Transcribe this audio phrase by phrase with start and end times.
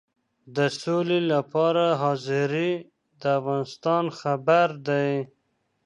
[0.55, 2.71] د سولې لپاره حاضري
[3.21, 5.11] د افغانستان خیر دی.